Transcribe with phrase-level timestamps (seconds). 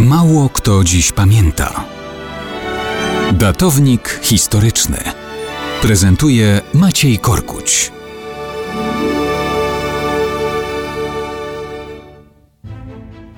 [0.00, 1.84] Mało kto dziś pamięta.
[3.32, 4.98] Datownik historyczny
[5.82, 7.92] prezentuje Maciej Korkuć.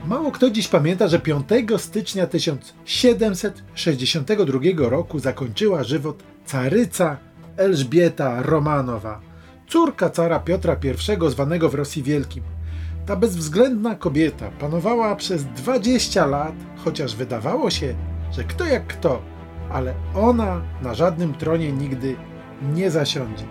[0.06, 7.16] Mało kto dziś pamięta, że 5 stycznia 1762 roku zakończyła żywot caryca
[7.56, 9.20] Elżbieta Romanowa,
[9.68, 10.78] córka cara Piotra I,
[11.30, 12.55] zwanego w Rosji Wielkim.
[13.06, 17.94] Ta bezwzględna kobieta panowała przez 20 lat, chociaż wydawało się,
[18.32, 19.22] że kto jak kto,
[19.70, 22.16] ale ona na żadnym tronie nigdy
[22.74, 23.44] nie zasiądzie.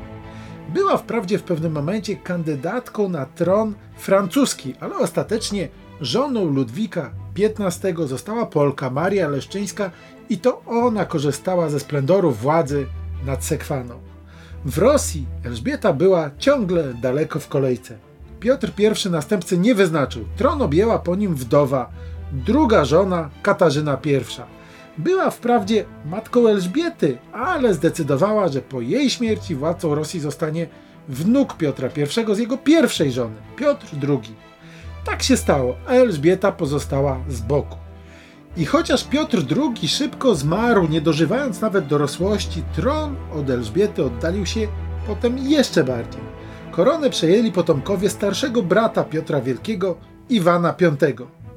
[0.73, 5.67] Była wprawdzie w pewnym momencie kandydatką na tron francuski, ale ostatecznie
[6.01, 9.91] żoną Ludwika XV została Polka Maria Leszczyńska
[10.29, 12.85] i to ona korzystała ze splendorów władzy
[13.25, 13.99] nad Sekwaną.
[14.65, 17.97] W Rosji Elżbieta była ciągle daleko w kolejce.
[18.45, 18.71] Piotr
[19.05, 20.25] I następcy nie wyznaczył.
[20.37, 21.89] Tron objęła po nim wdowa,
[22.31, 24.41] druga żona Katarzyna I.
[24.97, 30.67] Była wprawdzie matką Elżbiety, ale zdecydowała, że po jej śmierci władcą Rosji zostanie
[31.09, 31.89] wnuk Piotra
[32.29, 34.35] I z jego pierwszej żony, Piotr II.
[35.05, 37.77] Tak się stało, a Elżbieta pozostała z boku.
[38.57, 44.67] I chociaż Piotr II szybko zmarł, nie dożywając nawet dorosłości, tron od Elżbiety oddalił się
[45.07, 46.34] potem jeszcze bardziej.
[46.75, 49.97] Koronę przejęli potomkowie starszego brata Piotra Wielkiego,
[50.29, 50.97] Iwana V.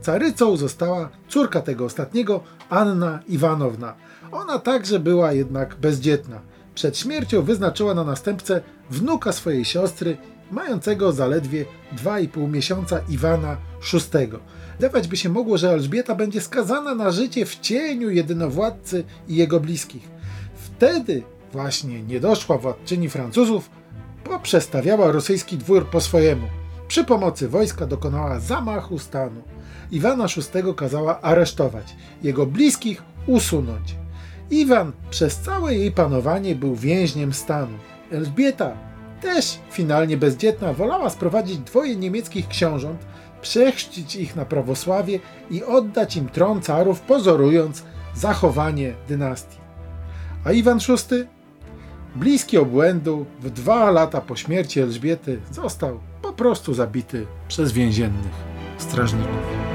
[0.00, 3.94] Carycą została córka tego ostatniego, Anna Iwanowna.
[4.32, 6.40] Ona także była jednak bezdzietna.
[6.74, 10.16] Przed śmiercią wyznaczyła na następcę wnuka swojej siostry,
[10.50, 11.64] mającego zaledwie
[11.96, 13.56] 2,5 miesiąca Iwana
[13.92, 14.28] VI.
[14.80, 19.60] Dawać by się mogło, że Elżbieta będzie skazana na życie w cieniu jedynowładcy i jego
[19.60, 20.08] bliskich.
[20.54, 23.77] Wtedy właśnie niedoszła władczyni Francuzów
[24.24, 26.46] poprzestawiała rosyjski dwór po swojemu.
[26.88, 29.42] Przy pomocy wojska dokonała zamachu stanu.
[29.90, 33.94] Iwana VI kazała aresztować, jego bliskich usunąć.
[34.50, 37.78] Iwan przez całe jej panowanie był więźniem stanu.
[38.12, 38.72] Elżbieta,
[39.20, 43.06] też finalnie bezdzietna, wolała sprowadzić dwoje niemieckich książąt,
[43.42, 45.20] przechrzcić ich na prawosławie
[45.50, 47.82] i oddać im tron carów, pozorując
[48.14, 49.58] zachowanie dynastii.
[50.44, 51.37] A Iwan VI
[52.18, 58.32] bliski obłędu, w dwa lata po śmierci Elżbiety został po prostu zabity przez więziennych
[58.78, 59.67] strażników.